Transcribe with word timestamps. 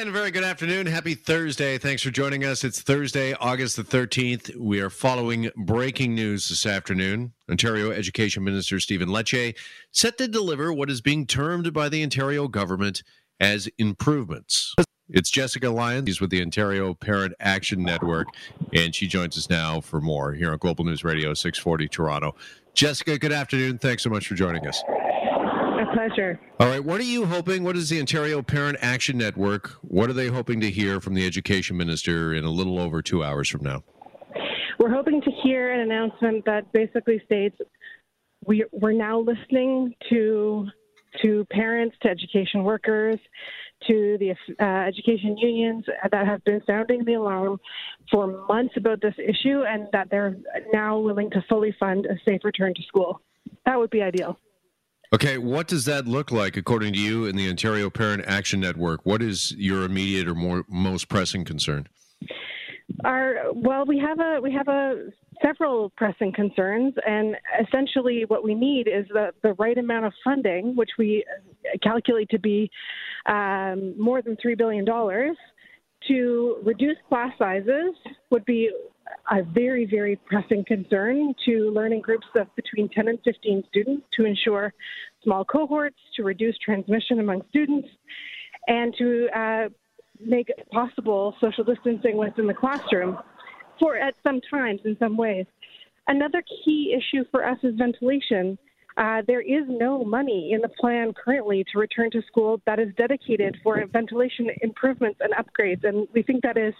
And 0.00 0.12
very 0.12 0.30
good 0.30 0.44
afternoon. 0.44 0.86
Happy 0.86 1.14
Thursday. 1.14 1.76
Thanks 1.76 2.02
for 2.02 2.10
joining 2.10 2.42
us. 2.42 2.64
It's 2.64 2.80
Thursday, 2.80 3.34
August 3.34 3.76
the 3.76 3.82
13th. 3.82 4.56
We 4.56 4.80
are 4.80 4.88
following 4.88 5.50
breaking 5.54 6.14
news 6.14 6.48
this 6.48 6.64
afternoon. 6.64 7.34
Ontario 7.50 7.90
Education 7.90 8.42
Minister 8.42 8.80
Stephen 8.80 9.10
Lecce 9.10 9.54
set 9.90 10.16
to 10.16 10.26
deliver 10.26 10.72
what 10.72 10.88
is 10.88 11.02
being 11.02 11.26
termed 11.26 11.74
by 11.74 11.90
the 11.90 12.02
Ontario 12.02 12.48
government 12.48 13.02
as 13.40 13.68
improvements. 13.76 14.74
It's 15.10 15.28
Jessica 15.28 15.68
Lyons. 15.68 16.08
She's 16.08 16.18
with 16.18 16.30
the 16.30 16.40
Ontario 16.40 16.94
Parent 16.94 17.34
Action 17.38 17.82
Network, 17.82 18.28
and 18.72 18.94
she 18.94 19.06
joins 19.06 19.36
us 19.36 19.50
now 19.50 19.82
for 19.82 20.00
more 20.00 20.32
here 20.32 20.52
on 20.52 20.56
Global 20.56 20.86
News 20.86 21.04
Radio 21.04 21.34
640 21.34 21.88
Toronto. 21.88 22.34
Jessica, 22.72 23.18
good 23.18 23.32
afternoon. 23.32 23.76
Thanks 23.76 24.02
so 24.02 24.08
much 24.08 24.28
for 24.28 24.34
joining 24.34 24.66
us. 24.66 24.82
Pleasure. 25.92 26.40
All 26.58 26.68
right. 26.68 26.84
What 26.84 27.00
are 27.00 27.04
you 27.04 27.26
hoping? 27.26 27.64
What 27.64 27.76
is 27.76 27.88
the 27.88 27.98
Ontario 27.98 28.42
Parent 28.42 28.78
Action 28.80 29.18
Network? 29.18 29.70
What 29.82 30.08
are 30.08 30.12
they 30.12 30.28
hoping 30.28 30.60
to 30.60 30.70
hear 30.70 31.00
from 31.00 31.14
the 31.14 31.26
Education 31.26 31.76
Minister 31.76 32.34
in 32.34 32.44
a 32.44 32.50
little 32.50 32.78
over 32.78 33.02
two 33.02 33.24
hours 33.24 33.48
from 33.48 33.64
now? 33.64 33.82
We're 34.78 34.94
hoping 34.94 35.20
to 35.20 35.30
hear 35.42 35.72
an 35.72 35.80
announcement 35.80 36.44
that 36.46 36.72
basically 36.72 37.20
states 37.24 37.56
we, 38.46 38.64
we're 38.72 38.92
now 38.92 39.20
listening 39.20 39.94
to 40.10 40.66
to 41.22 41.44
parents, 41.50 41.96
to 42.02 42.08
education 42.08 42.62
workers, 42.62 43.18
to 43.88 44.16
the 44.20 44.30
uh, 44.60 44.86
education 44.86 45.36
unions 45.36 45.84
that 46.10 46.26
have 46.26 46.44
been 46.44 46.62
sounding 46.66 47.04
the 47.04 47.14
alarm 47.14 47.58
for 48.12 48.46
months 48.46 48.74
about 48.76 49.00
this 49.00 49.14
issue, 49.18 49.64
and 49.66 49.88
that 49.92 50.08
they're 50.10 50.36
now 50.72 50.98
willing 50.98 51.30
to 51.30 51.44
fully 51.48 51.74
fund 51.80 52.06
a 52.06 52.14
safe 52.28 52.42
return 52.44 52.72
to 52.74 52.82
school. 52.82 53.20
That 53.66 53.78
would 53.78 53.90
be 53.90 54.02
ideal. 54.02 54.38
Okay, 55.12 55.38
what 55.38 55.66
does 55.66 55.86
that 55.86 56.06
look 56.06 56.30
like 56.30 56.56
according 56.56 56.92
to 56.92 56.98
you 56.98 57.26
in 57.26 57.34
the 57.34 57.48
Ontario 57.48 57.90
Parent 57.90 58.22
Action 58.26 58.60
Network? 58.60 59.04
What 59.04 59.22
is 59.22 59.52
your 59.56 59.82
immediate 59.82 60.28
or 60.28 60.36
more 60.36 60.64
most 60.68 61.08
pressing 61.08 61.44
concern? 61.44 61.88
Our 63.04 63.52
well, 63.52 63.84
we 63.86 63.98
have 63.98 64.20
a 64.20 64.40
we 64.40 64.52
have 64.52 64.68
a 64.68 65.08
several 65.42 65.90
pressing 65.96 66.32
concerns, 66.32 66.94
and 67.04 67.36
essentially 67.60 68.24
what 68.28 68.44
we 68.44 68.54
need 68.54 68.86
is 68.86 69.06
the 69.08 69.32
the 69.42 69.54
right 69.54 69.76
amount 69.78 70.04
of 70.04 70.12
funding, 70.22 70.76
which 70.76 70.90
we 70.96 71.24
calculate 71.82 72.28
to 72.30 72.38
be 72.38 72.70
um, 73.26 74.00
more 74.00 74.22
than 74.22 74.36
three 74.40 74.54
billion 74.54 74.84
dollars, 74.84 75.36
to 76.06 76.58
reduce 76.62 76.96
class 77.08 77.32
sizes 77.36 77.94
would 78.30 78.44
be 78.44 78.70
a 79.30 79.42
very, 79.42 79.86
very 79.86 80.16
pressing 80.16 80.64
concern 80.64 81.34
to 81.44 81.70
learning 81.70 82.00
groups 82.00 82.26
of 82.36 82.54
between 82.56 82.88
10 82.88 83.08
and 83.08 83.18
15 83.24 83.64
students 83.68 84.06
to 84.14 84.24
ensure 84.24 84.72
small 85.22 85.44
cohorts, 85.44 85.96
to 86.16 86.22
reduce 86.22 86.56
transmission 86.58 87.20
among 87.20 87.42
students, 87.50 87.88
and 88.66 88.94
to 88.96 89.28
uh, 89.34 89.68
make 90.20 90.50
possible 90.70 91.34
social 91.40 91.64
distancing 91.64 92.16
within 92.16 92.46
the 92.46 92.54
classroom 92.54 93.18
for 93.78 93.96
at 93.96 94.14
some 94.22 94.40
times 94.50 94.80
in 94.84 94.96
some 94.98 95.16
ways. 95.16 95.46
Another 96.08 96.42
key 96.64 96.96
issue 96.96 97.24
for 97.30 97.46
us 97.46 97.58
is 97.62 97.74
ventilation. 97.76 98.58
Uh, 98.96 99.22
there 99.26 99.40
is 99.40 99.64
no 99.68 100.04
money 100.04 100.50
in 100.52 100.60
the 100.60 100.68
plan 100.68 101.12
currently 101.12 101.64
to 101.72 101.78
return 101.78 102.10
to 102.10 102.20
school 102.26 102.60
that 102.66 102.78
is 102.78 102.88
dedicated 102.96 103.56
for 103.62 103.82
ventilation 103.86 104.48
improvements 104.62 105.20
and 105.20 105.32
upgrades, 105.34 105.84
and 105.84 106.08
we 106.12 106.22
think 106.22 106.42
that 106.42 106.56
is 106.56 106.74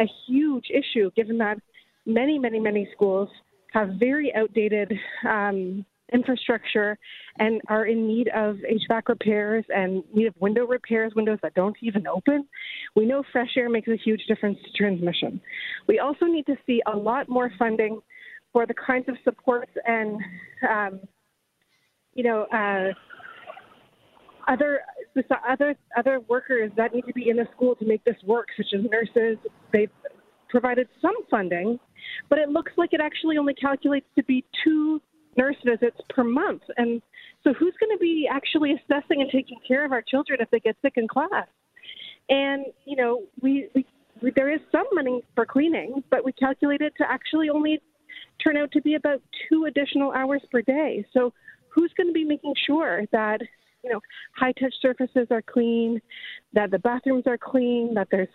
a 0.00 0.06
huge 0.26 0.66
issue 0.70 1.10
given 1.14 1.38
that 1.38 1.58
many, 2.06 2.38
many, 2.38 2.58
many 2.58 2.88
schools 2.94 3.28
have 3.72 3.90
very 3.98 4.34
outdated 4.34 4.92
um, 5.28 5.84
infrastructure 6.12 6.98
and 7.38 7.60
are 7.68 7.86
in 7.86 8.06
need 8.06 8.28
of 8.34 8.56
HVAC 8.56 9.08
repairs 9.08 9.64
and 9.68 10.02
need 10.12 10.26
of 10.26 10.34
window 10.40 10.66
repairs, 10.66 11.12
windows 11.14 11.38
that 11.42 11.54
don't 11.54 11.76
even 11.82 12.06
open. 12.06 12.46
We 12.96 13.06
know 13.06 13.22
fresh 13.30 13.50
air 13.56 13.68
makes 13.68 13.88
a 13.88 13.96
huge 13.96 14.22
difference 14.26 14.58
to 14.64 14.72
transmission. 14.72 15.40
We 15.86 16.00
also 16.00 16.26
need 16.26 16.46
to 16.46 16.56
see 16.66 16.82
a 16.92 16.96
lot 16.96 17.28
more 17.28 17.52
funding 17.58 18.00
for 18.52 18.66
the 18.66 18.74
kinds 18.74 19.08
of 19.08 19.14
supports 19.22 19.70
and, 19.86 20.18
um, 20.68 21.00
you 22.14 22.24
know, 22.24 22.42
uh, 22.52 22.92
other 24.50 24.80
other 25.48 25.74
other 25.96 26.20
workers 26.28 26.70
that 26.76 26.94
need 26.94 27.06
to 27.06 27.12
be 27.12 27.30
in 27.30 27.36
the 27.36 27.46
school 27.54 27.74
to 27.76 27.84
make 27.86 28.04
this 28.04 28.16
work, 28.26 28.48
such 28.56 28.66
as 28.74 28.84
nurses. 28.90 29.38
They've 29.72 29.90
provided 30.48 30.88
some 31.00 31.14
funding, 31.30 31.78
but 32.28 32.38
it 32.38 32.48
looks 32.48 32.72
like 32.76 32.92
it 32.92 33.00
actually 33.00 33.38
only 33.38 33.54
calculates 33.54 34.06
to 34.16 34.24
be 34.24 34.44
two 34.64 35.00
nurse 35.36 35.56
visits 35.64 35.96
per 36.08 36.24
month. 36.24 36.62
And 36.76 37.00
so, 37.44 37.52
who's 37.52 37.74
going 37.80 37.96
to 37.96 38.00
be 38.00 38.28
actually 38.30 38.72
assessing 38.72 39.22
and 39.22 39.30
taking 39.30 39.58
care 39.66 39.84
of 39.84 39.92
our 39.92 40.02
children 40.02 40.40
if 40.40 40.50
they 40.50 40.60
get 40.60 40.76
sick 40.82 40.94
in 40.96 41.08
class? 41.08 41.46
And 42.28 42.66
you 42.84 42.96
know, 42.96 43.22
we, 43.40 43.68
we, 43.74 43.86
we 44.22 44.32
there 44.34 44.52
is 44.52 44.60
some 44.72 44.86
money 44.92 45.22
for 45.34 45.46
cleaning, 45.46 46.02
but 46.10 46.24
we 46.24 46.32
calculate 46.32 46.80
it 46.80 46.92
to 46.98 47.04
actually 47.10 47.48
only 47.48 47.80
turn 48.42 48.56
out 48.56 48.72
to 48.72 48.82
be 48.82 48.94
about 48.94 49.22
two 49.48 49.66
additional 49.66 50.12
hours 50.12 50.42
per 50.50 50.62
day. 50.62 51.06
So, 51.12 51.32
who's 51.68 51.92
going 51.96 52.08
to 52.08 52.12
be 52.12 52.24
making 52.24 52.54
sure 52.66 53.04
that 53.12 53.40
you 53.82 53.90
know 53.90 54.00
high 54.36 54.52
touch 54.52 54.74
surfaces 54.80 55.26
are 55.30 55.42
clean, 55.42 56.00
that 56.52 56.70
the 56.70 56.78
bathrooms 56.78 57.24
are 57.26 57.38
clean, 57.38 57.94
that 57.94 58.08
there's 58.10 58.28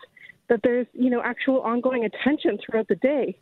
that 0.48 0.60
there's 0.62 0.86
you 0.92 1.10
know 1.10 1.22
actual 1.24 1.60
ongoing 1.60 2.04
attention 2.04 2.58
throughout 2.64 2.88
the 2.88 2.96
day. 2.96 3.38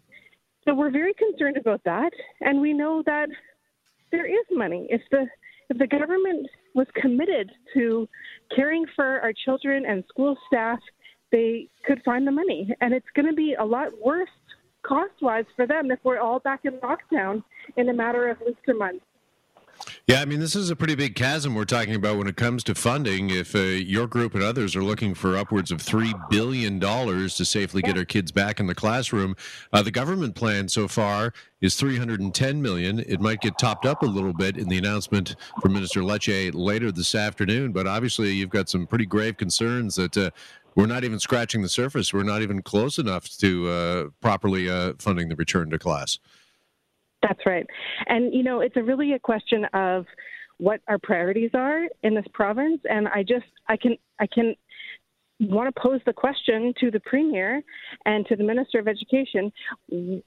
So 0.65 0.75
we're 0.75 0.91
very 0.91 1.15
concerned 1.15 1.57
about 1.59 1.83
that, 1.85 2.11
and 2.41 2.61
we 2.61 2.73
know 2.73 3.03
that 3.07 3.29
there 4.11 4.27
is 4.27 4.47
money. 4.51 4.87
If 4.91 5.03
the 5.11 5.27
if 5.71 5.79
the 5.79 5.87
government 5.87 6.47
was 6.75 6.87
committed 6.95 7.51
to 7.75 8.09
caring 8.55 8.85
for 8.95 9.21
our 9.21 9.33
children 9.45 9.85
and 9.87 10.05
school 10.09 10.37
staff, 10.47 10.79
they 11.33 11.69
could 11.87 12.03
find 12.05 12.27
the 12.27 12.33
money, 12.33 12.75
and 12.81 12.93
it's 12.93 13.07
going 13.15 13.27
to 13.27 13.35
be 13.35 13.55
a 13.59 13.65
lot 13.65 13.89
worse 14.05 14.29
cost-wise 14.83 15.47
for 15.57 15.67
them 15.67 15.91
if 15.91 15.99
we're 16.05 16.21
all 16.21 16.39
back 16.41 16.61
in 16.65 16.73
lockdown 16.75 17.43
in 17.77 17.89
a 17.89 17.93
matter 17.93 18.29
of 18.29 18.39
weeks 18.41 18.61
or 18.69 18.75
months. 18.75 19.05
Yeah, 20.07 20.21
I 20.21 20.27
mean, 20.27 20.39
this 20.39 20.55
is 20.55 20.69
a 20.69 20.77
pretty 20.77 20.97
big 20.97 21.15
chasm 21.15 21.55
we're 21.55 21.65
talking 21.65 21.95
about 21.95 22.19
when 22.19 22.27
it 22.27 22.37
comes 22.37 22.63
to 22.65 22.75
funding. 22.75 23.31
If 23.31 23.55
uh, 23.55 23.61
your 23.61 24.07
group 24.07 24.35
and 24.35 24.43
others 24.43 24.77
are 24.77 24.83
looking 24.83 25.15
for 25.15 25.35
upwards 25.35 25.71
of 25.71 25.79
$3 25.79 26.29
billion 26.29 26.79
to 26.79 27.29
safely 27.31 27.81
get 27.81 27.97
our 27.97 28.05
kids 28.05 28.31
back 28.31 28.61
in 28.61 28.67
the 28.67 28.75
classroom, 28.75 29.35
uh, 29.73 29.81
the 29.81 29.91
government 29.91 30.35
plan 30.35 30.69
so 30.69 30.89
far 30.89 31.33
is 31.63 31.77
310 31.77 32.61
million. 32.61 32.99
It 32.99 33.23
might 33.23 33.41
get 33.41 33.57
topped 33.57 33.87
up 33.87 34.03
a 34.03 34.07
little 34.07 34.35
bit 34.35 34.59
in 34.59 34.69
the 34.69 34.77
announcement 34.77 35.37
from 35.63 35.73
Minister 35.73 36.03
Lecce 36.03 36.53
later 36.53 36.93
this 36.93 37.15
afternoon, 37.15 37.73
but 37.73 37.87
obviously 37.87 38.31
you've 38.31 38.51
got 38.51 38.69
some 38.69 38.87
pretty 38.87 39.07
grave 39.07 39.39
concerns 39.39 39.95
that 39.95 40.19
uh, 40.19 40.29
we're 40.75 40.85
not 40.85 41.05
even 41.05 41.19
scratching 41.19 41.63
the 41.63 41.69
surface. 41.71 42.13
We're 42.13 42.25
not 42.25 42.43
even 42.43 42.61
close 42.61 42.99
enough 42.99 43.27
to 43.39 43.69
uh, 43.71 44.05
properly 44.21 44.69
uh, 44.69 44.93
funding 44.99 45.31
the 45.31 45.37
return 45.37 45.71
to 45.71 45.79
class. 45.79 46.19
That's 47.27 47.41
right. 47.47 47.67
And, 48.07 48.35
you 48.35 48.43
know, 48.43 48.61
it's 48.61 48.77
a 48.77 48.83
really 48.83 49.15
a 49.15 49.19
question 49.19 49.65
of 49.73 50.05
what 50.59 50.81
our 50.89 50.99
priorities 50.99 51.51
are 51.55 51.83
in 52.03 52.15
this 52.15 52.27
province. 52.33 52.81
And 52.85 53.09
I 53.09 53.23
just, 53.23 53.47
I 53.69 53.77
can, 53.77 53.97
I 54.21 54.27
can 54.27 54.55
want 55.41 55.75
to 55.75 55.81
pose 55.81 56.01
the 56.07 56.13
question 56.13 56.73
to 56.79 56.91
the 56.91 57.01
Premier 57.01 57.63
and 58.05 58.27
to 58.27 58.37
the 58.37 58.45
Minister 58.45 58.79
of 58.79 58.87
Education 58.87 59.51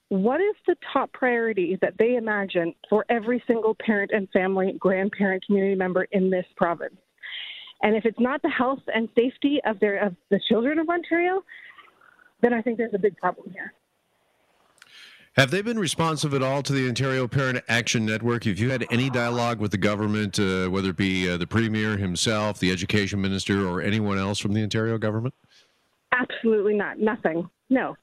what 0.09 0.41
is 0.41 0.55
the 0.65 0.75
top 0.91 1.11
priority 1.13 1.77
that 1.81 1.93
they 1.97 2.15
imagine 2.15 2.73
for 2.89 3.05
every 3.09 3.41
single 3.47 3.75
parent 3.79 4.11
and 4.13 4.29
family, 4.31 4.75
grandparent, 4.79 5.45
community 5.45 5.75
member 5.75 6.07
in 6.11 6.29
this 6.29 6.45
province? 6.57 6.95
And 7.83 7.95
if 7.95 8.05
it's 8.05 8.19
not 8.19 8.41
the 8.41 8.49
health 8.49 8.81
and 8.93 9.07
safety 9.15 9.59
of 9.65 9.79
their 9.79 9.97
of 9.99 10.15
the 10.29 10.39
children 10.49 10.79
of 10.79 10.89
Ontario, 10.89 11.43
then 12.41 12.53
I 12.53 12.61
think 12.61 12.77
there's 12.77 12.93
a 12.93 12.99
big 12.99 13.15
problem 13.17 13.51
here. 13.53 13.73
Have 15.37 15.51
they 15.51 15.61
been 15.61 15.77
responsive 15.77 16.33
at 16.33 16.41
all 16.41 16.63
to 16.63 16.73
the 16.73 16.87
Ontario 16.87 17.27
Parent 17.27 17.63
Action 17.67 18.07
Network? 18.07 18.45
Have 18.45 18.57
you 18.57 18.71
had 18.71 18.87
any 18.89 19.07
dialogue 19.07 19.59
with 19.59 19.69
the 19.69 19.77
government, 19.77 20.39
uh, 20.39 20.67
whether 20.67 20.89
it 20.89 20.97
be 20.97 21.29
uh, 21.29 21.37
the 21.37 21.45
Premier 21.45 21.95
himself, 21.95 22.57
the 22.57 22.71
Education 22.71 23.21
Minister, 23.21 23.67
or 23.67 23.79
anyone 23.79 24.17
else 24.17 24.39
from 24.39 24.53
the 24.53 24.63
Ontario 24.63 24.97
government? 24.97 25.35
Absolutely 26.11 26.73
not. 26.73 26.97
Nothing. 26.97 27.47
No. 27.69 27.95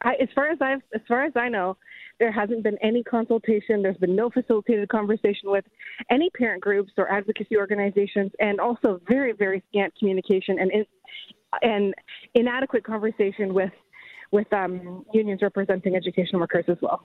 I, 0.00 0.14
as 0.14 0.30
far 0.34 0.48
as 0.48 0.56
I 0.62 0.76
as 0.94 1.02
far 1.06 1.24
as 1.24 1.34
I 1.36 1.50
know, 1.50 1.76
there 2.18 2.32
hasn't 2.32 2.62
been 2.62 2.78
any 2.80 3.02
consultation. 3.02 3.82
There's 3.82 3.98
been 3.98 4.16
no 4.16 4.30
facilitated 4.30 4.88
conversation 4.88 5.50
with 5.50 5.66
any 6.10 6.30
parent 6.30 6.62
groups 6.62 6.92
or 6.96 7.06
advocacy 7.12 7.58
organizations, 7.58 8.32
and 8.40 8.58
also 8.58 8.98
very 9.06 9.32
very 9.32 9.62
scant 9.68 9.92
communication 9.98 10.58
and 10.58 10.72
in, 10.72 10.86
and 11.60 11.94
inadequate 12.34 12.82
conversation 12.82 13.52
with 13.52 13.72
with 14.32 14.52
um, 14.52 15.04
unions 15.12 15.42
representing 15.42 15.94
education 15.94 16.40
workers 16.40 16.64
as 16.68 16.78
well. 16.80 17.04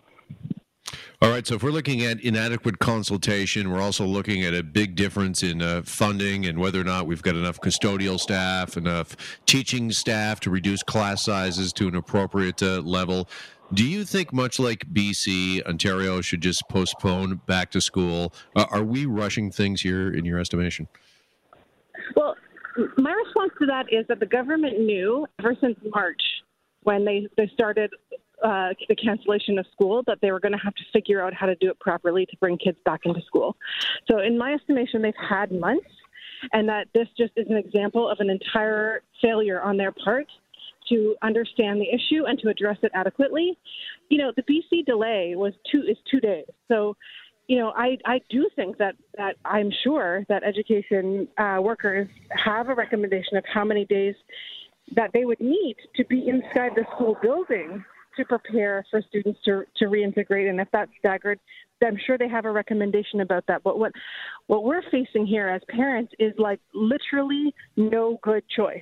All 1.20 1.30
right. 1.32 1.46
So 1.48 1.56
if 1.56 1.64
we're 1.64 1.72
looking 1.72 2.04
at 2.04 2.22
inadequate 2.22 2.78
consultation, 2.78 3.72
we're 3.72 3.82
also 3.82 4.06
looking 4.06 4.44
at 4.44 4.54
a 4.54 4.62
big 4.62 4.96
difference 4.96 5.42
in 5.42 5.62
uh, 5.62 5.82
funding 5.84 6.46
and 6.46 6.60
whether 6.60 6.80
or 6.80 6.84
not 6.84 7.08
we've 7.08 7.24
got 7.24 7.36
enough 7.36 7.60
custodial 7.60 8.20
staff, 8.20 8.78
enough 8.78 9.16
teaching 9.48 9.92
staff 9.92 10.40
to 10.42 10.52
reduce 10.52 10.84
class 10.84 11.24
sizes 11.24 11.74
to 11.74 11.88
an 11.88 11.96
appropriate 11.96 12.62
uh, 12.62 12.82
level. 12.82 13.28
Do 13.74 13.84
you 13.84 14.06
think, 14.06 14.32
much 14.32 14.60
like 14.60 14.86
BC, 14.94 15.66
Ontario 15.66 16.22
should 16.22 16.42
just 16.42 16.70
postpone 16.70 17.42
back 17.48 17.72
to 17.72 17.82
school? 17.82 18.32
Uh, 18.56 18.66
are 18.70 18.84
we 18.84 19.06
rushing 19.06 19.52
things 19.52 19.82
here, 19.82 20.14
in 20.14 20.24
your 20.24 20.40
estimation? 20.40 20.88
Well, 22.16 22.36
my 22.98 23.12
response 23.12 23.38
response 23.38 23.60
to 23.60 23.66
that 23.68 23.86
is 23.92 24.06
that 24.08 24.20
the 24.20 24.26
government 24.26 24.80
knew 24.80 25.26
ever 25.40 25.56
since 25.62 25.78
March 25.94 26.22
when 26.84 27.06
they, 27.06 27.28
they 27.38 27.50
started 27.54 27.92
uh, 28.44 28.70
the 28.88 28.96
cancellation 28.96 29.58
of 29.58 29.66
school 29.72 30.04
that 30.06 30.20
they 30.22 30.32
were 30.32 30.40
going 30.40 30.52
to 30.52 30.60
have 30.60 30.76
to 30.76 30.84
figure 30.94 31.22
out 31.22 31.34
how 31.34 31.46
to 31.46 31.56
do 31.56 31.70
it 31.70 31.80
properly 31.80 32.26
to 32.26 32.38
bring 32.38 32.58
kids 32.58 32.78
back 32.86 33.02
into 33.06 33.22
school. 33.26 33.56
So, 34.10 34.20
in 34.20 34.38
my 34.38 34.54
estimation, 34.54 35.02
they've 35.02 35.14
had 35.30 35.52
months, 35.52 35.90
and 36.54 36.70
that 36.70 36.88
this 36.94 37.08
just 37.18 37.34
is 37.36 37.48
an 37.50 37.58
example 37.58 38.10
of 38.10 38.20
an 38.20 38.30
entire 38.30 39.02
failure 39.22 39.62
on 39.62 39.78
their 39.78 39.92
part 39.92 40.28
to 40.90 41.16
understand 41.22 41.82
the 41.82 41.90
issue 41.90 42.26
and 42.26 42.40
to 42.40 42.50
address 42.50 42.78
it 42.84 42.92
adequately. 42.94 43.58
You 44.10 44.20
know, 44.20 44.32
the 44.36 44.44
BC 44.44 44.86
delay 44.86 45.34
was 45.36 45.54
two 45.72 45.82
is 45.82 45.98
two 46.10 46.20
days. 46.20 46.46
So, 46.68 46.96
you 47.48 47.58
know, 47.58 47.74
I, 47.76 47.98
I 48.06 48.22
do 48.30 48.50
think 48.56 48.78
that, 48.78 48.96
that 49.18 49.36
I'm 49.46 49.72
sure 49.84 50.26
that 50.30 50.44
education 50.44 51.28
uh, 51.38 51.58
workers 51.62 52.08
have 52.30 52.70
a 52.70 52.76
recommendation 52.76 53.38
of 53.38 53.44
how 53.52 53.64
many 53.64 53.86
days 53.86 54.16
that 54.95 55.12
they 55.13 55.25
would 55.25 55.39
need 55.39 55.75
to 55.95 56.06
be 56.06 56.28
inside 56.28 56.72
the 56.75 56.86
school 56.95 57.18
building 57.22 57.84
to 58.18 58.25
prepare 58.25 58.86
for 58.89 59.01
students 59.07 59.39
to, 59.45 59.63
to 59.78 59.86
reintegrate. 59.86 60.50
And 60.50 60.60
if 60.60 60.68
that's 60.72 60.92
staggered, 61.00 61.39
I'm 61.84 61.98
sure 62.06 62.18
they 62.18 62.28
have 62.28 62.45
a 62.45 62.51
recommendation 62.51 63.22
about 63.22 63.45
that. 63.48 63.63
But 63.63 63.78
what 63.78 63.92
what 64.48 64.63
we're 64.63 64.81
facing 64.89 65.28
here 65.28 65.48
as 65.48 65.62
parents 65.69 66.12
is 66.19 66.34
like 66.38 66.60
literally 66.74 67.54
no 67.75 68.18
good 68.24 68.44
choice 68.56 68.81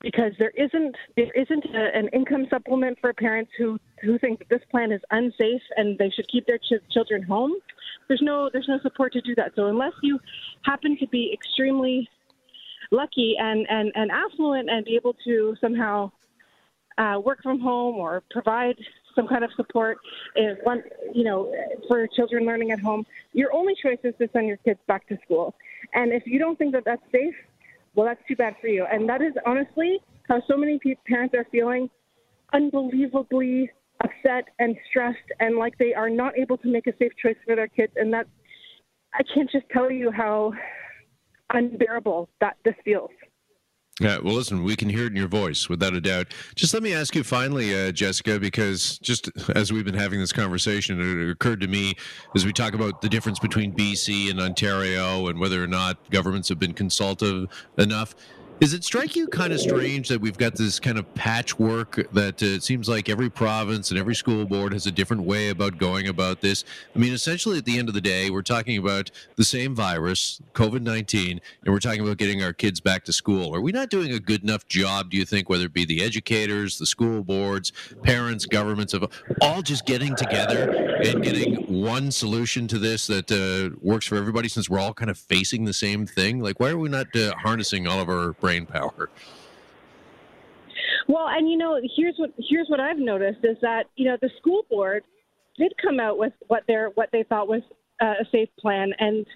because 0.00 0.32
there 0.38 0.52
isn't 0.56 0.96
there 1.16 1.30
isn't 1.34 1.64
a, 1.66 1.96
an 1.96 2.08
income 2.08 2.46
supplement 2.50 2.98
for 3.00 3.12
parents 3.12 3.50
who 3.56 3.78
who 4.02 4.18
think 4.18 4.38
that 4.40 4.48
this 4.48 4.62
plan 4.70 4.92
is 4.92 5.00
unsafe 5.10 5.62
and 5.76 5.98
they 5.98 6.10
should 6.10 6.26
keep 6.28 6.46
their 6.46 6.58
ch- 6.58 6.82
children 6.90 7.22
home. 7.22 7.52
There's 8.08 8.22
no 8.22 8.50
there's 8.52 8.68
no 8.68 8.80
support 8.82 9.12
to 9.12 9.20
do 9.20 9.34
that. 9.36 9.52
So 9.54 9.66
unless 9.66 9.92
you 10.02 10.18
happen 10.62 10.96
to 10.98 11.06
be 11.06 11.30
extremely 11.32 12.08
lucky 12.90 13.34
and 13.38 13.66
and, 13.68 13.92
and 13.94 14.10
affluent 14.10 14.68
and 14.70 14.84
be 14.84 14.96
able 14.96 15.14
to 15.24 15.54
somehow 15.60 16.10
uh, 16.98 17.18
work 17.24 17.42
from 17.42 17.60
home 17.60 17.96
or 17.96 18.22
provide 18.30 18.76
some 19.14 19.26
kind 19.26 19.42
of 19.42 19.50
support 19.56 19.98
if 20.36 20.58
one 20.64 20.82
you 21.14 21.24
know 21.24 21.52
for 21.88 22.06
children 22.14 22.44
learning 22.44 22.70
at 22.70 22.80
home 22.80 23.04
your 23.32 23.52
only 23.52 23.74
choice 23.82 23.98
is 24.04 24.14
to 24.18 24.28
send 24.32 24.46
your 24.46 24.56
kids 24.58 24.78
back 24.86 25.06
to 25.08 25.16
school 25.24 25.54
and 25.94 26.12
if 26.12 26.22
you 26.26 26.38
don't 26.38 26.58
think 26.58 26.72
that 26.72 26.84
that's 26.84 27.02
safe 27.10 27.34
well, 27.94 28.06
that's 28.06 28.20
too 28.28 28.36
bad 28.36 28.54
for 28.60 28.68
you. 28.68 28.86
And 28.90 29.08
that 29.08 29.20
is 29.20 29.32
honestly 29.46 29.98
how 30.28 30.42
so 30.48 30.56
many 30.56 30.78
parents 31.06 31.34
are 31.34 31.46
feeling 31.50 31.90
unbelievably 32.52 33.70
upset 34.02 34.44
and 34.58 34.76
stressed 34.88 35.18
and 35.40 35.56
like 35.56 35.76
they 35.78 35.92
are 35.92 36.08
not 36.08 36.38
able 36.38 36.56
to 36.58 36.68
make 36.68 36.86
a 36.86 36.92
safe 36.98 37.12
choice 37.20 37.36
for 37.44 37.56
their 37.56 37.68
kids. 37.68 37.92
And 37.96 38.12
that 38.12 38.26
I 39.12 39.22
can't 39.34 39.50
just 39.50 39.66
tell 39.72 39.90
you 39.90 40.10
how 40.10 40.52
unbearable 41.52 42.28
that 42.40 42.56
this 42.64 42.74
feels. 42.84 43.10
Yeah, 44.00 44.16
well, 44.22 44.32
listen, 44.32 44.64
we 44.64 44.76
can 44.76 44.88
hear 44.88 45.04
it 45.04 45.08
in 45.08 45.16
your 45.16 45.28
voice 45.28 45.68
without 45.68 45.92
a 45.92 46.00
doubt. 46.00 46.28
Just 46.54 46.72
let 46.72 46.82
me 46.82 46.94
ask 46.94 47.14
you 47.14 47.22
finally, 47.22 47.78
uh, 47.78 47.92
Jessica, 47.92 48.40
because 48.40 48.98
just 49.00 49.28
as 49.54 49.70
we've 49.70 49.84
been 49.84 49.92
having 49.92 50.20
this 50.20 50.32
conversation, 50.32 50.98
it 50.98 51.30
occurred 51.30 51.60
to 51.60 51.68
me 51.68 51.94
as 52.34 52.46
we 52.46 52.52
talk 52.54 52.72
about 52.72 53.02
the 53.02 53.10
difference 53.10 53.38
between 53.38 53.74
BC 53.74 54.30
and 54.30 54.40
Ontario 54.40 55.28
and 55.28 55.38
whether 55.38 55.62
or 55.62 55.66
not 55.66 56.10
governments 56.10 56.48
have 56.48 56.58
been 56.58 56.72
consultative 56.72 57.50
enough. 57.76 58.14
Does 58.60 58.74
it 58.74 58.84
strike 58.84 59.16
you 59.16 59.26
kind 59.26 59.54
of 59.54 59.60
strange 59.60 60.10
that 60.10 60.20
we've 60.20 60.36
got 60.36 60.54
this 60.54 60.78
kind 60.78 60.98
of 60.98 61.14
patchwork 61.14 62.12
that 62.12 62.42
uh, 62.42 62.46
it 62.46 62.62
seems 62.62 62.90
like 62.90 63.08
every 63.08 63.30
province 63.30 63.90
and 63.90 63.98
every 63.98 64.14
school 64.14 64.44
board 64.44 64.74
has 64.74 64.86
a 64.86 64.92
different 64.92 65.22
way 65.22 65.48
about 65.48 65.78
going 65.78 66.08
about 66.08 66.42
this? 66.42 66.66
I 66.94 66.98
mean, 66.98 67.14
essentially, 67.14 67.56
at 67.56 67.64
the 67.64 67.78
end 67.78 67.88
of 67.88 67.94
the 67.94 68.02
day, 68.02 68.28
we're 68.28 68.42
talking 68.42 68.76
about 68.76 69.10
the 69.36 69.44
same 69.44 69.74
virus, 69.74 70.42
COVID 70.52 70.82
19, 70.82 71.40
and 71.64 71.72
we're 71.72 71.80
talking 71.80 72.02
about 72.02 72.18
getting 72.18 72.42
our 72.42 72.52
kids 72.52 72.80
back 72.80 73.02
to 73.06 73.14
school. 73.14 73.56
Are 73.56 73.62
we 73.62 73.72
not 73.72 73.88
doing 73.88 74.12
a 74.12 74.20
good 74.20 74.42
enough 74.42 74.68
job, 74.68 75.08
do 75.08 75.16
you 75.16 75.24
think, 75.24 75.48
whether 75.48 75.64
it 75.64 75.72
be 75.72 75.86
the 75.86 76.04
educators, 76.04 76.78
the 76.78 76.84
school 76.84 77.24
boards, 77.24 77.72
parents, 78.02 78.44
governments, 78.44 78.92
of 78.92 79.10
all 79.40 79.62
just 79.62 79.86
getting 79.86 80.14
together 80.14 80.70
and 81.02 81.22
getting 81.22 81.64
one 81.82 82.10
solution 82.10 82.68
to 82.68 82.78
this 82.78 83.06
that 83.06 83.32
uh, 83.32 83.74
works 83.80 84.04
for 84.04 84.16
everybody 84.16 84.48
since 84.48 84.68
we're 84.68 84.80
all 84.80 84.92
kind 84.92 85.10
of 85.10 85.16
facing 85.16 85.64
the 85.64 85.72
same 85.72 86.04
thing? 86.04 86.40
Like, 86.40 86.60
why 86.60 86.68
are 86.68 86.76
we 86.76 86.90
not 86.90 87.06
uh, 87.16 87.32
harnessing 87.38 87.86
all 87.86 88.00
of 88.00 88.10
our 88.10 88.34
brain 88.50 88.66
power. 88.66 89.08
Well, 91.08 91.28
and 91.28 91.48
you 91.48 91.56
know, 91.56 91.80
here's 91.96 92.16
what 92.16 92.30
here's 92.38 92.68
what 92.68 92.80
I've 92.80 92.98
noticed 92.98 93.40
is 93.44 93.56
that 93.62 93.84
you 93.96 94.06
know 94.06 94.16
the 94.20 94.30
school 94.38 94.64
board 94.68 95.04
did 95.56 95.72
come 95.80 96.00
out 96.00 96.18
with 96.18 96.32
what 96.48 96.62
their 96.66 96.90
what 96.94 97.08
they 97.12 97.24
thought 97.28 97.48
was 97.48 97.62
uh, 98.00 98.14
a 98.20 98.24
safe 98.32 98.48
plan, 98.58 98.92
and 98.98 99.26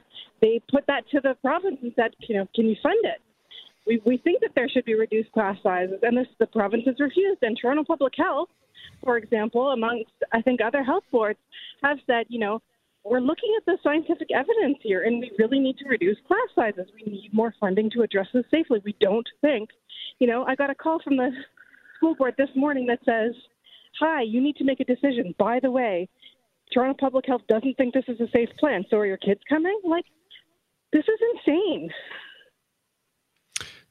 they 0.41 0.61
put 0.71 0.87
that 0.87 1.09
to 1.11 1.21
the 1.21 1.35
province 1.43 1.79
and 1.83 1.93
said, 1.97 2.11
you 2.29 2.37
know, 2.37 2.47
can 2.55 2.67
you 2.67 2.77
fund 2.83 2.99
it? 3.05 3.21
We 3.87 4.01
we 4.05 4.17
think 4.19 4.41
that 4.41 4.51
there 4.55 4.69
should 4.69 4.85
be 4.85 4.95
reduced 4.95 5.31
class 5.33 5.57
sizes, 5.63 6.01
and 6.03 6.17
this 6.17 6.27
the 6.39 6.47
province 6.47 6.83
has 6.87 6.97
refused. 6.99 7.43
And 7.43 7.57
Toronto 7.61 7.85
Public 7.85 8.15
Health, 8.17 8.49
for 9.05 9.17
example, 9.17 9.71
amongst 9.71 10.11
I 10.33 10.43
think 10.43 10.61
other 10.61 10.83
health 10.83 11.05
boards, 11.13 11.39
have 11.83 11.99
said, 12.07 12.27
you 12.29 12.41
know, 12.41 12.61
we're 13.05 13.21
looking 13.21 13.55
at 13.59 13.67
the 13.67 13.77
scientific 13.83 14.29
evidence 14.35 14.79
here, 14.83 15.05
and 15.05 15.21
we 15.21 15.31
really 15.39 15.59
need 15.59 15.77
to 15.79 15.89
reduce 15.89 16.17
class 16.27 16.49
sizes. 16.55 16.91
We 16.95 17.13
need 17.13 17.31
more 17.33 17.55
funding 17.61 17.91
to 17.91 18.03
address 18.03 18.29
this 18.33 18.45
safely. 18.51 18.81
We 18.85 18.97
don't 19.01 19.29
think, 19.43 19.69
you 20.19 20.27
know, 20.27 20.45
I 20.45 20.55
got 20.55 20.71
a 20.71 20.75
call 20.75 21.01
from 21.05 21.19
the 21.19 21.31
school 21.97 22.15
board 22.15 22.35
this 22.39 22.49
morning 22.57 22.87
that 22.87 23.01
says, 23.05 23.35
Hi, 24.01 24.23
you 24.23 24.41
need 24.41 24.57
to 24.57 24.65
make 24.65 24.81
a 24.81 24.85
decision. 24.85 25.35
By 25.39 25.61
the 25.61 25.71
way, 25.71 26.09
Toronto 26.73 26.97
Public 26.99 27.27
Health 27.27 27.43
doesn't 27.49 27.77
think 27.77 27.95
this 27.95 28.05
is 28.09 28.21
a 28.21 28.29
safe 28.33 28.49
plan, 28.59 28.85
so 28.91 28.97
are 28.97 29.07
your 29.07 29.19
kids 29.19 29.41
coming? 29.49 29.79
Like, 29.85 30.07
this 30.93 31.05
is 31.05 31.21
insane. 31.35 31.91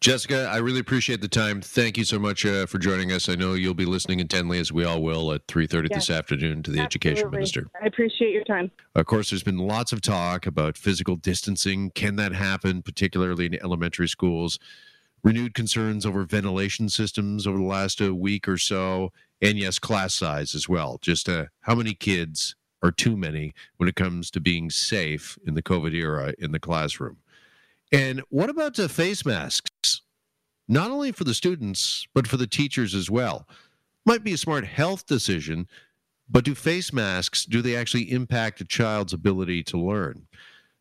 Jessica, 0.04 0.50
I 0.52 0.58
really 0.58 0.82
appreciate 0.82 1.22
the 1.22 1.30
time. 1.30 1.62
Thank 1.62 1.98
you 1.98 2.04
so 2.04 2.20
much 2.20 2.46
uh, 2.46 2.66
for 2.66 2.78
joining 2.78 3.14
us. 3.14 3.30
I 3.30 3.36
know 3.36 3.54
you'll 3.54 3.74
be 3.74 3.86
listening 3.86 4.20
intently, 4.20 4.60
as 4.60 4.70
we 4.70 4.84
all 4.84 5.02
will, 5.02 5.32
at 5.32 5.48
3.30 5.48 5.88
yes. 5.90 6.08
this 6.08 6.10
afternoon 6.10 6.62
to 6.64 6.72
the 6.72 6.82
Absolutely. 6.82 7.12
Education 7.12 7.32
Minister. 7.32 7.68
I 7.82 7.86
appreciate 7.86 8.34
your 8.34 8.44
time. 8.44 8.70
Of 8.96 9.06
course, 9.06 9.30
there's 9.30 9.44
been 9.44 9.60
lots 9.60 9.94
of 9.94 10.02
talk 10.02 10.46
about 10.46 10.78
physical 10.78 11.16
distancing. 11.16 11.90
Can 11.92 12.18
that 12.18 12.34
happen, 12.34 12.82
particularly 12.82 13.46
in 13.46 13.56
elementary 13.64 14.10
schools? 14.10 14.60
Renewed 15.24 15.54
concerns 15.54 16.06
over 16.06 16.26
ventilation 16.26 16.90
systems 16.90 17.48
over 17.48 17.58
the 17.58 17.64
last 17.64 18.02
uh, 18.02 18.14
week 18.14 18.46
or 18.46 18.58
so. 18.58 19.14
And 19.42 19.58
yes, 19.58 19.80
class 19.80 20.14
size 20.14 20.54
as 20.54 20.68
well. 20.68 21.00
Just 21.02 21.30
uh, 21.30 21.46
how 21.62 21.76
many 21.76 21.94
kids 21.94 22.58
are 22.82 22.92
too 22.92 23.16
many 23.16 23.54
when 23.78 23.88
it 23.88 23.96
comes 23.96 24.30
to 24.32 24.42
being 24.42 24.70
safe 24.70 25.38
in 25.48 25.54
the 25.54 25.64
COVID 25.64 25.94
era 25.94 26.34
in 26.38 26.52
the 26.52 26.60
classroom? 26.60 27.20
And 27.94 28.24
what 28.30 28.50
about 28.50 28.76
the 28.76 28.90
face 28.90 29.24
masks? 29.24 30.02
Not 30.68 30.90
only 30.90 31.12
for 31.12 31.24
the 31.24 31.36
students, 31.36 32.08
but 32.16 32.28
for 32.28 32.38
the 32.38 32.48
teachers 32.48 32.96
as 32.96 33.10
well. 33.10 33.48
Might 34.04 34.24
be 34.24 34.34
a 34.34 34.38
smart 34.38 34.66
health 34.66 35.06
decision, 35.06 35.68
but 36.28 36.44
do 36.44 36.56
face 36.56 36.92
masks, 36.92 37.46
do 37.46 37.62
they 37.62 37.76
actually 37.76 38.12
impact 38.12 38.60
a 38.62 38.66
child's 38.66 39.14
ability 39.14 39.64
to 39.66 39.78
learn? 39.78 40.26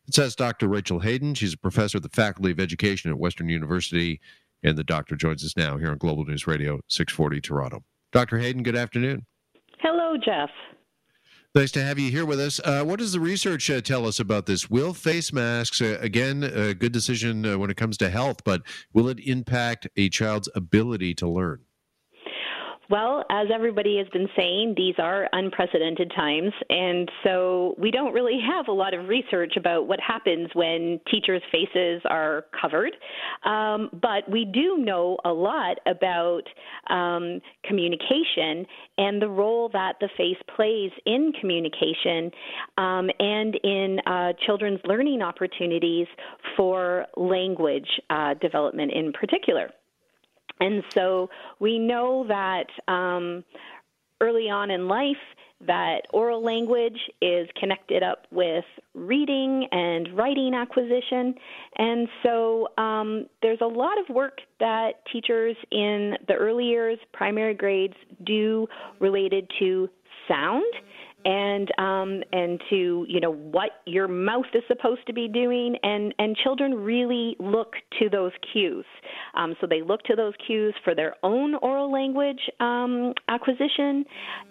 It 0.07 0.15
says 0.15 0.35
Dr. 0.35 0.67
Rachel 0.67 1.01
Heydon. 1.01 1.35
She's 1.37 1.53
a 1.53 1.57
professor 1.57 1.97
at 1.97 2.03
the 2.03 2.09
Faculty 2.09 2.51
of 2.51 2.59
Education 2.59 3.11
at 3.11 3.19
Western 3.19 3.47
University. 3.47 4.19
And 4.63 4.75
the 4.77 4.83
doctor 4.83 5.15
joins 5.15 5.45
us 5.45 5.55
now 5.55 5.77
here 5.77 5.91
on 5.91 5.97
Global 5.97 6.25
News 6.25 6.47
Radio 6.47 6.79
640 6.87 7.41
Toronto. 7.41 7.83
Dr. 8.11 8.39
Heydon, 8.39 8.63
good 8.63 8.75
afternoon. 8.75 9.25
Hello, 9.79 10.15
Jeff. 10.17 10.49
Nice 11.55 11.71
to 11.73 11.83
have 11.83 11.99
you 11.99 12.09
here 12.09 12.25
with 12.25 12.39
us. 12.39 12.59
Uh, 12.63 12.83
what 12.83 12.97
does 12.97 13.11
the 13.11 13.19
research 13.19 13.69
uh, 13.69 13.79
tell 13.79 14.07
us 14.07 14.19
about 14.19 14.47
this? 14.47 14.71
Will 14.71 14.91
face 14.91 15.31
masks, 15.31 15.83
uh, 15.83 15.99
again, 16.01 16.43
a 16.43 16.73
good 16.73 16.91
decision 16.91 17.45
uh, 17.45 17.59
when 17.59 17.69
it 17.69 17.77
comes 17.77 17.95
to 17.97 18.09
health, 18.09 18.43
but 18.43 18.63
will 18.91 19.07
it 19.07 19.19
impact 19.19 19.87
a 19.95 20.09
child's 20.09 20.49
ability 20.55 21.13
to 21.13 21.27
learn? 21.27 21.59
Well, 22.89 23.23
as 23.29 23.47
everybody 23.53 23.97
has 23.97 24.07
been 24.09 24.27
saying, 24.35 24.73
these 24.75 24.95
are 24.97 25.29
unprecedented 25.31 26.11
times. 26.15 26.51
And 26.69 27.09
so 27.23 27.75
we 27.77 27.91
don't 27.91 28.13
really 28.13 28.39
have 28.45 28.67
a 28.67 28.71
lot 28.71 28.93
of 28.93 29.07
research 29.07 29.53
about 29.55 29.87
what 29.87 29.99
happens 30.01 30.49
when 30.53 30.99
teachers' 31.09 31.41
faces 31.51 32.01
are 32.05 32.45
covered. 32.59 32.91
Um, 33.45 33.89
but 34.01 34.29
we 34.29 34.45
do 34.45 34.77
know 34.77 35.17
a 35.23 35.31
lot 35.31 35.77
about 35.85 36.43
um, 36.89 37.39
communication 37.63 38.65
and 38.97 39.21
the 39.21 39.29
role 39.29 39.69
that 39.69 39.93
the 40.01 40.09
face 40.17 40.37
plays 40.55 40.91
in 41.05 41.31
communication 41.39 42.31
um, 42.77 43.09
and 43.19 43.55
in 43.63 43.99
uh, 44.05 44.33
children's 44.45 44.81
learning 44.83 45.21
opportunities 45.21 46.07
for 46.57 47.05
language 47.15 47.87
uh, 48.09 48.33
development 48.35 48.91
in 48.93 49.13
particular. 49.13 49.69
And 50.59 50.83
so 50.93 51.29
we 51.59 51.79
know 51.79 52.25
that 52.27 52.67
um, 52.87 53.43
early 54.21 54.49
on 54.49 54.71
in 54.71 54.87
life, 54.87 55.17
that 55.65 56.01
oral 56.11 56.43
language 56.43 56.97
is 57.21 57.47
connected 57.59 58.03
up 58.03 58.27
with 58.31 58.65
reading 58.93 59.65
and 59.71 60.09
writing 60.15 60.53
acquisition. 60.53 61.35
And 61.77 62.07
so 62.21 62.67
um, 62.77 63.27
there's 63.41 63.61
a 63.61 63.67
lot 63.67 63.97
of 63.97 64.13
work 64.13 64.39
that 64.59 65.05
teachers 65.11 65.55
in 65.71 66.15
the 66.27 66.33
early 66.33 66.65
years, 66.65 66.99
primary 67.13 67.53
grades, 67.53 67.95
do 68.25 68.67
related 68.99 69.49
to 69.59 69.89
sound 70.27 70.63
and 71.25 71.69
um, 71.77 72.23
and 72.31 72.61
to 72.69 73.05
you 73.07 73.19
know 73.19 73.31
what 73.31 73.81
your 73.85 74.07
mouth 74.07 74.45
is 74.53 74.63
supposed 74.67 75.05
to 75.07 75.13
be 75.13 75.27
doing, 75.27 75.77
and 75.83 76.13
and 76.19 76.35
children 76.35 76.73
really 76.73 77.35
look 77.39 77.73
to 77.99 78.09
those 78.09 78.31
cues. 78.51 78.85
Um, 79.33 79.55
so 79.59 79.67
they 79.67 79.81
look 79.81 80.03
to 80.03 80.15
those 80.15 80.33
cues 80.45 80.73
for 80.83 80.95
their 80.95 81.15
own 81.23 81.55
oral 81.55 81.91
language 81.91 82.49
um, 82.59 83.13
acquisition, 83.27 84.05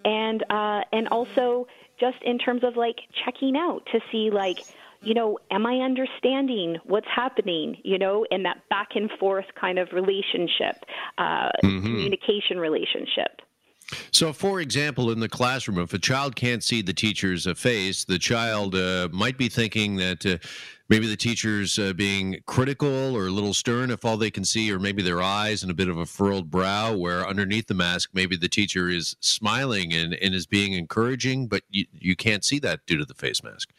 and 0.04 0.42
uh, 0.50 0.80
and 0.92 1.08
also 1.08 1.66
just 2.00 2.18
in 2.22 2.38
terms 2.38 2.64
of 2.64 2.76
like 2.76 2.96
checking 3.24 3.56
out 3.56 3.86
to 3.92 4.00
see 4.10 4.30
like 4.30 4.58
you 5.02 5.14
know, 5.14 5.38
am 5.50 5.66
I 5.66 5.78
understanding 5.78 6.76
what's 6.84 7.08
happening, 7.12 7.76
you 7.82 7.98
know, 7.98 8.24
in 8.30 8.44
that 8.44 8.68
back 8.68 8.90
and 8.94 9.10
forth 9.18 9.46
kind 9.60 9.78
of 9.78 9.88
relationship, 9.92 10.76
uh, 11.18 11.50
mm-hmm. 11.64 11.84
communication 11.84 12.58
relationship. 12.58 13.42
So, 14.10 14.32
for 14.32 14.60
example, 14.60 15.10
in 15.10 15.20
the 15.20 15.28
classroom, 15.28 15.78
if 15.78 15.92
a 15.92 15.98
child 15.98 16.36
can't 16.36 16.62
see 16.62 16.82
the 16.82 16.92
teacher's 16.92 17.46
uh, 17.46 17.54
face, 17.54 18.04
the 18.04 18.18
child 18.18 18.74
uh, 18.74 19.08
might 19.12 19.38
be 19.38 19.48
thinking 19.48 19.96
that 19.96 20.24
uh, 20.26 20.38
maybe 20.88 21.06
the 21.06 21.16
teacher's 21.16 21.78
uh, 21.78 21.92
being 21.92 22.38
critical 22.46 23.16
or 23.16 23.26
a 23.26 23.30
little 23.30 23.54
stern 23.54 23.90
if 23.90 24.04
all 24.04 24.16
they 24.16 24.30
can 24.30 24.44
see 24.44 24.72
or 24.72 24.78
maybe 24.78 25.02
their 25.02 25.22
eyes 25.22 25.62
and 25.62 25.70
a 25.70 25.74
bit 25.74 25.88
of 25.88 25.98
a 25.98 26.06
furrowed 26.06 26.50
brow, 26.50 26.94
where 26.94 27.26
underneath 27.26 27.66
the 27.66 27.74
mask, 27.74 28.10
maybe 28.12 28.36
the 28.36 28.48
teacher 28.48 28.88
is 28.88 29.16
smiling 29.20 29.92
and, 29.92 30.14
and 30.14 30.34
is 30.34 30.46
being 30.46 30.72
encouraging, 30.74 31.46
but 31.46 31.62
you, 31.70 31.86
you 31.98 32.16
can't 32.16 32.44
see 32.44 32.58
that 32.58 32.80
due 32.86 32.98
to 32.98 33.04
the 33.04 33.14
face 33.14 33.42
mask. 33.42 33.72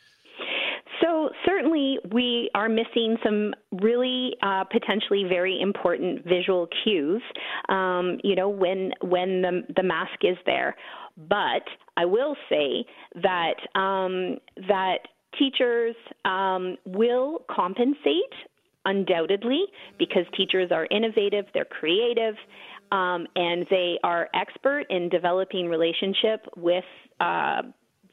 So, 1.03 1.29
certainly, 1.45 1.97
we 2.11 2.49
are 2.55 2.69
missing 2.69 3.17
some 3.23 3.53
really 3.81 4.35
uh, 4.41 4.63
potentially 4.63 5.25
very 5.27 5.59
important 5.59 6.23
visual 6.23 6.67
cues, 6.83 7.21
um, 7.67 8.19
you 8.23 8.35
know, 8.35 8.47
when, 8.47 8.91
when 9.01 9.41
the, 9.41 9.61
the 9.75 9.83
mask 9.83 10.19
is 10.21 10.37
there. 10.45 10.75
But 11.17 11.63
I 11.97 12.05
will 12.05 12.35
say 12.49 12.85
that, 13.21 13.55
um, 13.77 14.37
that 14.67 14.99
teachers 15.37 15.95
um, 16.23 16.77
will 16.85 17.45
compensate 17.51 18.33
undoubtedly 18.85 19.65
because 19.97 20.25
teachers 20.37 20.71
are 20.71 20.87
innovative, 20.89 21.45
they're 21.53 21.65
creative, 21.65 22.35
um, 22.91 23.27
and 23.35 23.65
they 23.69 23.97
are 24.03 24.29
expert 24.33 24.85
in 24.89 25.09
developing 25.09 25.67
relationship 25.67 26.45
with 26.55 26.83
uh, 27.19 27.63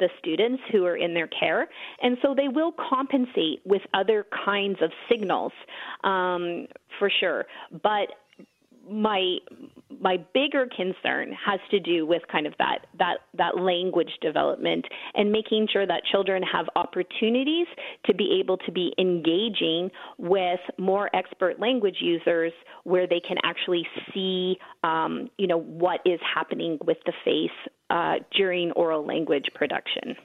the 0.01 0.09
students 0.19 0.63
who 0.73 0.85
are 0.85 0.97
in 0.97 1.15
their 1.15 1.29
care, 1.29 1.69
and 2.03 2.17
so 2.23 2.35
they 2.35 2.49
will 2.49 2.73
compensate 2.73 3.61
with 3.65 3.83
other 3.95 4.27
kinds 4.45 4.79
of 4.83 4.91
signals 5.09 5.53
um, 6.03 6.67
for 6.99 7.11
sure. 7.21 7.47
But 7.83 8.09
my 8.91 9.39
my 10.01 10.17
bigger 10.33 10.67
concern 10.75 11.33
has 11.33 11.61
to 11.71 11.79
do 11.79 12.07
with 12.07 12.23
kind 12.31 12.47
of 12.47 12.55
that 12.59 12.87
that 12.99 13.19
that 13.37 13.59
language 13.59 14.11
development 14.21 14.85
and 15.15 15.31
making 15.31 15.69
sure 15.73 15.87
that 15.87 16.03
children 16.11 16.43
have 16.43 16.67
opportunities 16.77 17.67
to 18.07 18.15
be 18.15 18.41
able 18.41 18.57
to 18.59 18.73
be 18.73 18.93
engaging 18.99 19.91
with 20.19 20.61
more 20.79 21.15
expert 21.15 21.61
language 21.61 21.99
users 22.01 22.53
where 22.85 23.07
they 23.07 23.21
can 23.21 23.37
actually 23.45 23.87
see 24.13 24.57
um, 24.83 25.29
you 25.39 25.47
know 25.47 25.61
what 25.61 26.01
is 26.05 26.21
happening 26.35 26.79
with 26.85 26.99
the 27.07 27.13
face 27.25 27.51
uh, 27.91 28.17
during 28.33 28.73
oral 28.73 29.05
language 29.05 29.47
production. 29.55 30.17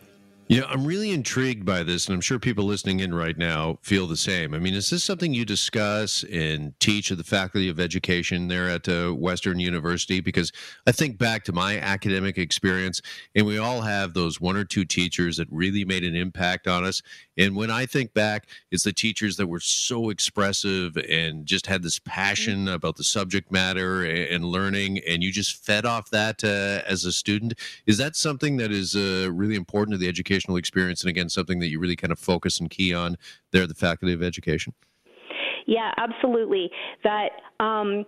You 0.47 0.61
know, 0.61 0.67
I'm 0.67 0.85
really 0.85 1.09
intrigued 1.09 1.65
by 1.65 1.81
this, 1.81 2.05
and 2.05 2.13
I'm 2.13 2.21
sure 2.21 2.37
people 2.37 2.65
listening 2.65 2.99
in 2.99 3.15
right 3.15 3.35
now 3.35 3.79
feel 3.81 4.05
the 4.05 4.15
same. 4.15 4.53
I 4.53 4.59
mean, 4.59 4.75
is 4.75 4.91
this 4.91 5.03
something 5.03 5.33
you 5.33 5.43
discuss 5.43 6.23
and 6.31 6.79
teach 6.79 7.11
at 7.11 7.17
the 7.17 7.23
Faculty 7.23 7.67
of 7.67 7.79
Education 7.79 8.47
there 8.47 8.69
at 8.69 8.87
uh, 8.87 9.09
Western 9.09 9.59
University? 9.59 10.19
Because 10.19 10.51
I 10.85 10.91
think 10.91 11.17
back 11.17 11.45
to 11.45 11.51
my 11.51 11.79
academic 11.79 12.37
experience, 12.37 13.01
and 13.33 13.47
we 13.47 13.57
all 13.57 13.81
have 13.81 14.13
those 14.13 14.39
one 14.39 14.55
or 14.55 14.65
two 14.65 14.85
teachers 14.85 15.37
that 15.37 15.47
really 15.49 15.83
made 15.83 16.03
an 16.03 16.15
impact 16.15 16.67
on 16.67 16.85
us. 16.85 17.01
And 17.37 17.55
when 17.55 17.69
I 17.69 17.85
think 17.85 18.13
back, 18.13 18.47
it's 18.71 18.83
the 18.83 18.93
teachers 18.93 19.37
that 19.37 19.47
were 19.47 19.59
so 19.59 20.09
expressive 20.09 20.97
and 20.97 21.45
just 21.45 21.67
had 21.67 21.83
this 21.83 21.99
passion 21.99 22.65
mm-hmm. 22.65 22.73
about 22.73 22.95
the 22.95 23.03
subject 23.03 23.51
matter 23.51 24.03
and, 24.03 24.45
learning, 24.45 24.99
and 25.07 25.23
you 25.23 25.31
just 25.31 25.65
fed 25.65 25.85
off 25.85 26.09
that 26.11 26.43
uh, 26.43 26.87
as 26.87 27.03
a 27.05 27.11
student. 27.11 27.55
Is 27.85 27.97
that 27.97 28.15
something 28.15 28.57
that 28.57 28.71
is 28.71 28.95
uh, 28.95 29.29
really 29.31 29.55
important 29.55 29.93
to 29.93 29.97
the 29.97 30.07
educational 30.07 30.57
experience? 30.57 31.01
And 31.01 31.09
again, 31.09 31.29
something 31.29 31.59
that 31.59 31.67
you 31.67 31.79
really 31.79 31.95
kind 31.95 32.11
of 32.11 32.19
focus 32.19 32.59
and 32.59 32.69
key 32.69 32.93
on 32.93 33.17
there 33.51 33.63
at 33.63 33.69
the 33.69 33.75
Faculty 33.75 34.13
of 34.13 34.21
Education? 34.21 34.73
Yeah, 35.65 35.91
absolutely. 35.97 36.69
That 37.03 37.29
um, 37.59 38.05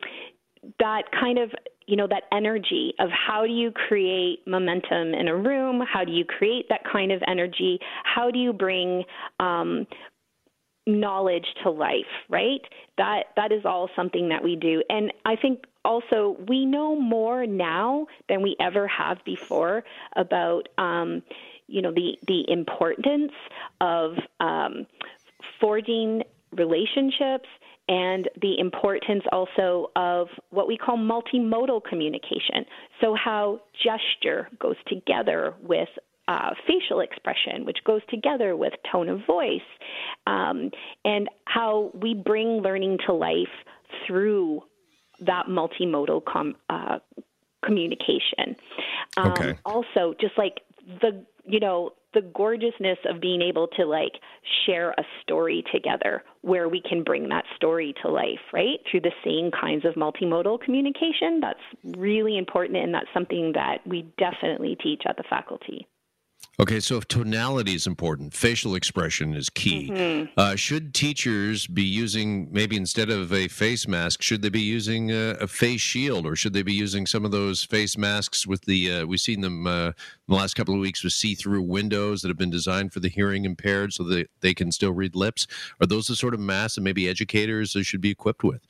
that 0.79 1.03
kind 1.11 1.39
of 1.39 1.51
you 1.87 1.95
know 1.95 2.07
that 2.07 2.23
energy 2.31 2.93
of 2.99 3.09
how 3.09 3.45
do 3.45 3.51
you 3.51 3.71
create 3.71 4.39
momentum 4.45 5.13
in 5.13 5.27
a 5.27 5.35
room? 5.35 5.81
How 5.81 6.03
do 6.03 6.11
you 6.11 6.25
create 6.25 6.67
that 6.69 6.81
kind 6.91 7.11
of 7.11 7.21
energy? 7.27 7.79
How 8.03 8.29
do 8.29 8.39
you 8.39 8.53
bring 8.53 9.03
um, 9.39 9.87
knowledge 10.85 11.45
to 11.63 11.69
life 11.69 12.05
right? 12.29 12.61
That 12.97 13.23
that 13.35 13.51
is 13.51 13.65
all 13.65 13.89
something 13.95 14.29
that 14.29 14.43
we 14.43 14.55
do. 14.55 14.83
And 14.89 15.11
i 15.25 15.35
think 15.35 15.65
also 15.87 16.35
we 16.47 16.65
know 16.65 16.99
more 16.99 17.47
now 17.47 18.05
than 18.27 18.41
we 18.41 18.55
ever 18.59 18.87
have 18.87 19.17
before 19.25 19.83
about 20.15 20.67
um, 20.77 21.23
you 21.67 21.81
know 21.81 21.91
the 21.91 22.17
the 22.27 22.43
importance 22.51 23.31
of 23.81 24.11
um, 24.39 24.85
forging 25.59 26.23
relationships 26.51 27.47
and 27.87 28.29
the 28.41 28.59
importance 28.59 29.23
also 29.31 29.91
of 29.95 30.27
what 30.49 30.67
we 30.67 30.77
call 30.77 30.97
multimodal 30.97 31.83
communication. 31.83 32.65
So, 33.01 33.15
how 33.15 33.61
gesture 33.83 34.49
goes 34.59 34.75
together 34.87 35.53
with 35.61 35.89
uh, 36.27 36.51
facial 36.67 36.99
expression, 36.99 37.65
which 37.65 37.77
goes 37.85 38.01
together 38.09 38.55
with 38.55 38.73
tone 38.91 39.07
of 39.07 39.25
voice, 39.25 39.61
um, 40.25 40.71
and 41.05 41.29
how 41.45 41.91
we 41.93 42.13
bring 42.13 42.61
learning 42.61 42.97
to 43.05 43.13
life 43.13 43.47
through 44.05 44.61
that 45.21 45.47
multimodal 45.47 46.23
com- 46.25 46.55
uh, 46.69 46.99
communication. 47.63 48.55
Um, 49.15 49.31
okay. 49.31 49.57
Also, 49.65 50.13
just 50.19 50.37
like 50.37 50.61
the 51.01 51.25
you 51.45 51.59
know 51.59 51.91
the 52.13 52.21
gorgeousness 52.33 52.97
of 53.07 53.21
being 53.21 53.41
able 53.41 53.67
to 53.67 53.85
like 53.85 54.13
share 54.65 54.91
a 54.91 55.03
story 55.21 55.63
together 55.71 56.23
where 56.41 56.69
we 56.69 56.81
can 56.81 57.03
bring 57.03 57.29
that 57.29 57.43
story 57.55 57.93
to 58.01 58.09
life, 58.09 58.39
right? 58.53 58.79
Through 58.89 59.01
the 59.01 59.11
same 59.23 59.51
kinds 59.51 59.85
of 59.85 59.93
multimodal 59.95 60.61
communication. 60.61 61.39
That's 61.41 61.59
really 61.97 62.37
important, 62.37 62.77
and 62.77 62.93
that's 62.93 63.07
something 63.13 63.51
that 63.53 63.85
we 63.85 64.11
definitely 64.17 64.77
teach 64.81 65.03
at 65.07 65.17
the 65.17 65.23
faculty. 65.29 65.87
Okay, 66.59 66.79
so 66.79 66.97
if 66.97 67.07
tonality 67.07 67.75
is 67.75 67.85
important, 67.85 68.33
facial 68.33 68.73
expression 68.73 69.35
is 69.35 69.47
key. 69.47 69.91
Mm-hmm. 69.91 70.39
Uh, 70.39 70.55
should 70.55 70.91
teachers 70.91 71.67
be 71.67 71.83
using 71.83 72.47
maybe 72.51 72.75
instead 72.75 73.11
of 73.11 73.31
a 73.31 73.47
face 73.47 73.87
mask, 73.87 74.23
should 74.23 74.41
they 74.41 74.49
be 74.49 74.61
using 74.61 75.11
a, 75.11 75.35
a 75.39 75.45
face 75.45 75.81
shield, 75.81 76.25
or 76.25 76.35
should 76.35 76.53
they 76.53 76.63
be 76.63 76.73
using 76.73 77.05
some 77.05 77.25
of 77.25 77.31
those 77.31 77.63
face 77.63 77.95
masks 77.95 78.47
with 78.47 78.65
the? 78.65 78.91
Uh, 78.91 79.05
we've 79.05 79.19
seen 79.19 79.41
them 79.41 79.67
uh, 79.67 79.89
in 79.89 79.93
the 80.29 80.35
last 80.35 80.55
couple 80.55 80.73
of 80.73 80.79
weeks 80.79 81.03
with 81.03 81.13
see-through 81.13 81.61
windows 81.61 82.23
that 82.23 82.29
have 82.29 82.39
been 82.39 82.49
designed 82.49 82.91
for 82.91 83.01
the 83.01 83.09
hearing 83.09 83.45
impaired, 83.45 83.93
so 83.93 84.03
that 84.05 84.27
they 84.41 84.55
can 84.55 84.71
still 84.71 84.93
read 84.93 85.15
lips. 85.15 85.45
Are 85.79 85.85
those 85.85 86.07
the 86.07 86.15
sort 86.15 86.33
of 86.33 86.39
masks 86.39 86.73
that 86.73 86.81
maybe 86.81 87.07
educators 87.07 87.77
should 87.83 88.01
be 88.01 88.09
equipped 88.09 88.43
with? 88.43 88.61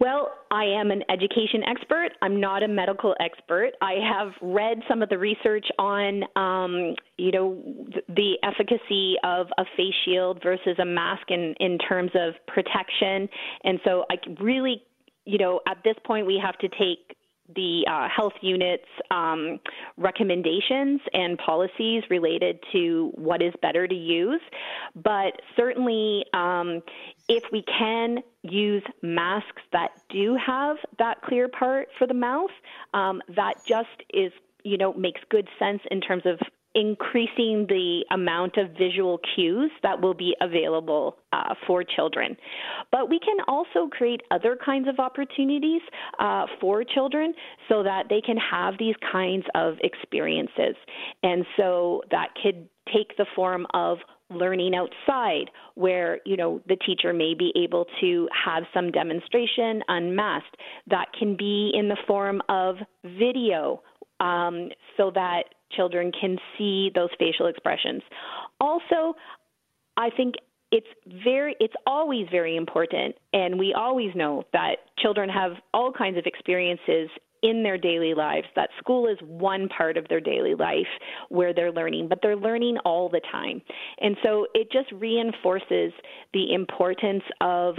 Well, 0.00 0.32
I 0.50 0.64
am 0.64 0.90
an 0.90 1.02
education 1.08 1.62
expert. 1.68 2.10
I'm 2.20 2.40
not 2.40 2.62
a 2.62 2.68
medical 2.68 3.14
expert. 3.20 3.70
I 3.80 3.94
have 4.12 4.32
read 4.42 4.78
some 4.88 5.02
of 5.02 5.08
the 5.08 5.18
research 5.18 5.66
on, 5.78 6.24
um, 6.36 6.94
you 7.16 7.30
know, 7.30 7.62
the 8.08 8.34
efficacy 8.42 9.14
of 9.22 9.46
a 9.56 9.64
face 9.76 9.94
shield 10.04 10.40
versus 10.42 10.76
a 10.80 10.84
mask 10.84 11.30
in, 11.30 11.54
in 11.60 11.78
terms 11.78 12.10
of 12.14 12.34
protection. 12.48 13.28
And 13.62 13.78
so 13.84 14.04
I 14.10 14.16
really, 14.42 14.82
you 15.26 15.38
know, 15.38 15.60
at 15.68 15.78
this 15.84 15.96
point 16.04 16.26
we 16.26 16.40
have 16.44 16.58
to 16.58 16.68
take 16.68 17.16
the 17.54 17.84
uh, 17.88 18.08
health 18.08 18.32
unit's 18.40 18.88
um, 19.10 19.60
recommendations 19.96 21.00
and 21.12 21.38
policies 21.38 22.02
related 22.10 22.58
to 22.72 23.12
what 23.14 23.42
is 23.42 23.52
better 23.60 23.86
to 23.86 23.94
use. 23.94 24.40
But 24.94 25.40
certainly, 25.56 26.24
um, 26.32 26.82
if 27.28 27.44
we 27.52 27.62
can 27.62 28.18
use 28.42 28.82
masks 29.02 29.62
that 29.72 29.90
do 30.08 30.36
have 30.36 30.76
that 30.98 31.22
clear 31.22 31.48
part 31.48 31.88
for 31.98 32.06
the 32.06 32.14
mouth, 32.14 32.50
um, 32.92 33.20
that 33.28 33.54
just 33.66 33.88
is, 34.12 34.32
you 34.62 34.78
know, 34.78 34.92
makes 34.94 35.20
good 35.28 35.48
sense 35.58 35.82
in 35.90 36.00
terms 36.00 36.24
of 36.26 36.38
increasing 36.74 37.66
the 37.68 38.04
amount 38.10 38.56
of 38.56 38.70
visual 38.76 39.20
cues 39.34 39.70
that 39.82 40.00
will 40.00 40.14
be 40.14 40.34
available 40.40 41.16
uh, 41.32 41.54
for 41.66 41.84
children. 41.84 42.36
But 42.90 43.08
we 43.08 43.18
can 43.18 43.36
also 43.46 43.88
create 43.90 44.22
other 44.30 44.56
kinds 44.62 44.88
of 44.88 44.98
opportunities 44.98 45.82
uh, 46.18 46.46
for 46.60 46.84
children 46.84 47.34
so 47.68 47.82
that 47.82 48.04
they 48.08 48.20
can 48.20 48.36
have 48.36 48.74
these 48.78 48.94
kinds 49.10 49.44
of 49.54 49.74
experiences. 49.82 50.76
And 51.22 51.44
so 51.56 52.02
that 52.10 52.28
could 52.42 52.68
take 52.92 53.16
the 53.16 53.26
form 53.34 53.66
of 53.72 53.98
learning 54.30 54.72
outside 54.74 55.50
where 55.74 56.18
you 56.24 56.36
know 56.36 56.60
the 56.66 56.76
teacher 56.76 57.12
may 57.12 57.34
be 57.34 57.52
able 57.56 57.86
to 58.00 58.28
have 58.44 58.64
some 58.72 58.90
demonstration 58.90 59.82
unmasked 59.88 60.56
that 60.88 61.06
can 61.18 61.36
be 61.36 61.70
in 61.74 61.88
the 61.88 61.96
form 62.06 62.40
of 62.48 62.76
video 63.04 63.82
um, 64.20 64.68
so 64.96 65.10
that 65.14 65.44
children 65.72 66.12
can 66.18 66.38
see 66.56 66.90
those 66.94 67.10
facial 67.18 67.46
expressions. 67.46 68.02
Also, 68.60 69.14
I 69.96 70.10
think 70.10 70.34
it's 70.70 70.86
very 71.24 71.54
it's 71.60 71.74
always 71.86 72.26
very 72.30 72.56
important 72.56 73.14
and 73.32 73.58
we 73.58 73.72
always 73.74 74.14
know 74.16 74.42
that 74.52 74.76
children 74.98 75.28
have 75.28 75.52
all 75.72 75.92
kinds 75.92 76.18
of 76.18 76.26
experiences 76.26 77.08
in 77.44 77.62
their 77.62 77.78
daily 77.78 78.14
lives 78.14 78.46
that 78.56 78.70
school 78.78 79.06
is 79.06 79.18
one 79.20 79.68
part 79.68 79.96
of 79.96 80.08
their 80.08 80.20
daily 80.20 80.54
life 80.54 80.88
where 81.28 81.54
they're 81.54 81.70
learning 81.70 82.08
but 82.08 82.18
they're 82.22 82.34
learning 82.34 82.76
all 82.84 83.08
the 83.08 83.20
time 83.30 83.62
and 84.00 84.16
so 84.22 84.46
it 84.54 84.72
just 84.72 84.90
reinforces 84.92 85.92
the 86.32 86.52
importance 86.52 87.22
of 87.40 87.76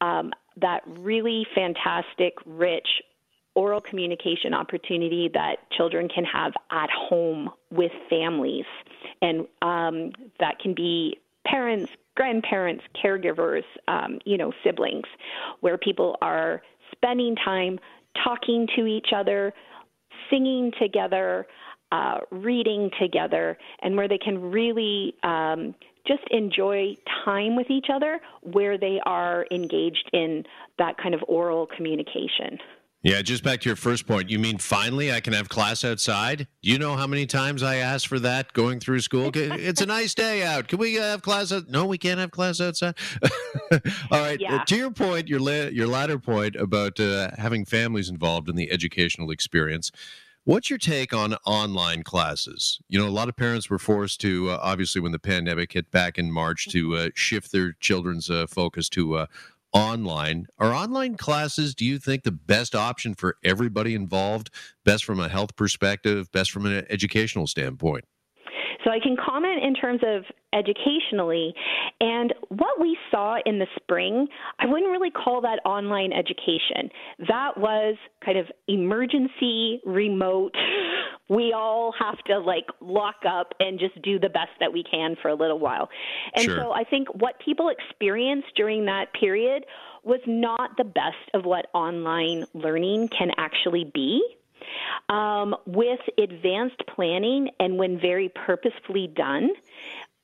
um, 0.00 0.32
that 0.60 0.80
really 0.86 1.46
fantastic 1.54 2.34
rich 2.44 2.88
oral 3.54 3.80
communication 3.80 4.54
opportunity 4.54 5.30
that 5.32 5.56
children 5.76 6.08
can 6.08 6.24
have 6.24 6.52
at 6.70 6.88
home 6.90 7.50
with 7.70 7.92
families 8.08 8.64
and 9.20 9.46
um, 9.60 10.12
that 10.40 10.58
can 10.58 10.74
be 10.74 11.18
parents, 11.46 11.90
grandparents, 12.16 12.84
caregivers, 13.02 13.64
um, 13.88 14.18
you 14.24 14.38
know, 14.38 14.52
siblings, 14.64 15.06
where 15.60 15.76
people 15.76 16.16
are 16.22 16.62
spending 16.92 17.36
time 17.36 17.78
talking 18.22 18.66
to 18.76 18.86
each 18.86 19.08
other, 19.14 19.52
singing 20.30 20.72
together, 20.80 21.46
uh, 21.90 22.18
reading 22.30 22.90
together, 23.00 23.58
and 23.82 23.96
where 23.96 24.08
they 24.08 24.18
can 24.18 24.40
really 24.40 25.14
um, 25.22 25.74
just 26.06 26.22
enjoy 26.30 26.96
time 27.24 27.54
with 27.56 27.70
each 27.70 27.86
other 27.92 28.20
where 28.42 28.78
they 28.78 29.00
are 29.04 29.46
engaged 29.50 30.10
in 30.12 30.44
that 30.78 30.96
kind 30.98 31.14
of 31.14 31.20
oral 31.28 31.66
communication. 31.76 32.58
Yeah, 33.02 33.20
just 33.20 33.42
back 33.42 33.60
to 33.62 33.68
your 33.68 33.74
first 33.74 34.06
point. 34.06 34.30
You 34.30 34.38
mean 34.38 34.58
finally 34.58 35.12
I 35.12 35.18
can 35.18 35.32
have 35.32 35.48
class 35.48 35.82
outside? 35.82 36.46
Do 36.62 36.70
you 36.70 36.78
know 36.78 36.94
how 36.94 37.08
many 37.08 37.26
times 37.26 37.60
I 37.60 37.76
asked 37.76 38.06
for 38.06 38.20
that 38.20 38.52
going 38.52 38.78
through 38.78 39.00
school? 39.00 39.32
It's 39.34 39.80
a 39.80 39.86
nice 39.86 40.14
day 40.14 40.44
out. 40.44 40.68
Can 40.68 40.78
we 40.78 40.94
have 40.94 41.22
class? 41.22 41.50
Out? 41.50 41.68
No, 41.68 41.84
we 41.84 41.98
can't 41.98 42.20
have 42.20 42.30
class 42.30 42.60
outside. 42.60 42.94
All 43.72 44.20
right. 44.20 44.38
Yeah. 44.40 44.56
Uh, 44.56 44.64
to 44.66 44.76
your 44.76 44.90
point, 44.92 45.28
your 45.28 45.40
la- 45.40 45.70
your 45.70 45.88
latter 45.88 46.18
point 46.18 46.54
about 46.54 47.00
uh, 47.00 47.30
having 47.38 47.64
families 47.64 48.08
involved 48.08 48.48
in 48.48 48.54
the 48.54 48.70
educational 48.70 49.30
experience. 49.30 49.90
What's 50.44 50.70
your 50.70 50.78
take 50.78 51.12
on 51.12 51.34
online 51.46 52.02
classes? 52.02 52.80
You 52.88 52.98
know, 52.98 53.08
a 53.08 53.10
lot 53.10 53.28
of 53.28 53.36
parents 53.36 53.70
were 53.70 53.78
forced 53.78 54.20
to, 54.22 54.50
uh, 54.50 54.58
obviously, 54.60 55.00
when 55.00 55.12
the 55.12 55.20
pandemic 55.20 55.72
hit 55.72 55.90
back 55.90 56.18
in 56.18 56.32
March, 56.32 56.68
to 56.70 56.96
uh, 56.96 57.08
shift 57.14 57.52
their 57.52 57.72
children's 57.74 58.28
uh, 58.28 58.46
focus 58.48 58.88
to 58.90 59.14
uh, 59.14 59.26
online. 59.72 60.46
Are 60.58 60.72
online 60.72 61.16
classes, 61.16 61.74
do 61.74 61.84
you 61.84 61.98
think, 61.98 62.24
the 62.24 62.32
best 62.32 62.74
option 62.74 63.14
for 63.14 63.36
everybody 63.44 63.94
involved? 63.94 64.50
Best 64.84 65.04
from 65.04 65.20
a 65.20 65.28
health 65.28 65.56
perspective, 65.56 66.30
best 66.32 66.50
from 66.50 66.66
an 66.66 66.84
educational 66.90 67.46
standpoint? 67.46 68.04
So 68.84 68.90
I 68.90 68.98
can 68.98 69.16
comment 69.16 69.62
in 69.62 69.74
terms 69.74 70.00
of 70.04 70.24
educationally. 70.52 71.54
And 72.00 72.34
what 72.48 72.80
we 72.80 72.96
saw 73.10 73.36
in 73.46 73.58
the 73.58 73.66
spring, 73.76 74.26
I 74.58 74.66
wouldn't 74.66 74.90
really 74.90 75.10
call 75.10 75.40
that 75.42 75.60
online 75.64 76.12
education. 76.12 76.90
That 77.28 77.56
was 77.56 77.96
kind 78.24 78.38
of 78.38 78.46
emergency, 78.68 79.80
remote. 79.86 80.54
We 81.32 81.52
all 81.52 81.92
have 81.98 82.18
to 82.26 82.38
like 82.38 82.66
lock 82.80 83.24
up 83.26 83.54
and 83.58 83.78
just 83.78 84.00
do 84.02 84.18
the 84.18 84.28
best 84.28 84.50
that 84.60 84.72
we 84.72 84.84
can 84.84 85.16
for 85.22 85.28
a 85.28 85.34
little 85.34 85.58
while. 85.58 85.88
And 86.34 86.44
Sure. 86.44 86.56
so 86.56 86.72
I 86.72 86.84
think 86.84 87.08
what 87.14 87.38
people 87.40 87.70
experienced 87.70 88.48
during 88.54 88.84
that 88.86 89.12
period 89.14 89.64
was 90.04 90.20
not 90.26 90.76
the 90.76 90.84
best 90.84 91.30
of 91.32 91.44
what 91.44 91.66
online 91.72 92.44
learning 92.54 93.08
can 93.08 93.30
actually 93.38 93.84
be. 93.94 94.22
Um, 95.08 95.56
with 95.66 96.00
advanced 96.18 96.82
planning 96.94 97.50
and 97.58 97.78
when 97.78 97.98
very 97.98 98.28
purposefully 98.28 99.06
done, 99.08 99.50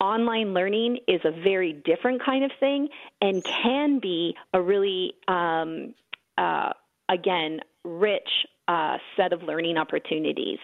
online 0.00 0.54
learning 0.54 0.98
is 1.08 1.20
a 1.24 1.30
very 1.30 1.72
different 1.72 2.24
kind 2.24 2.44
of 2.44 2.50
thing 2.60 2.88
and 3.20 3.42
can 3.44 3.98
be 3.98 4.36
a 4.52 4.60
really, 4.62 5.14
um, 5.26 5.94
uh, 6.36 6.72
again, 7.08 7.60
rich 7.84 8.46
uh, 8.68 8.98
set 9.16 9.32
of 9.32 9.42
learning 9.42 9.76
opportunities 9.76 10.58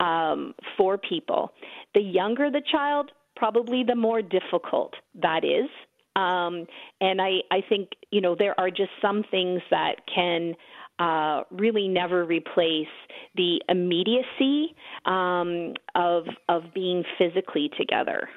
um, 0.00 0.54
for 0.76 0.98
people. 0.98 1.52
The 1.94 2.00
younger 2.00 2.50
the 2.50 2.62
child, 2.70 3.12
probably 3.36 3.84
the 3.84 3.94
more 3.94 4.22
difficult 4.22 4.94
that 5.20 5.44
is. 5.44 5.68
Um, 6.16 6.66
and 7.00 7.22
I, 7.22 7.40
I 7.50 7.62
think, 7.68 7.90
you 8.10 8.20
know, 8.20 8.34
there 8.34 8.58
are 8.58 8.70
just 8.70 8.90
some 9.00 9.24
things 9.30 9.62
that 9.70 9.96
can 10.12 10.54
uh, 10.98 11.42
really 11.50 11.88
never 11.88 12.24
replace 12.24 12.86
the 13.34 13.62
immediacy 13.68 14.74
um, 15.06 15.74
of, 15.94 16.24
of 16.48 16.64
being 16.74 17.02
physically 17.18 17.70
together. 17.78 18.28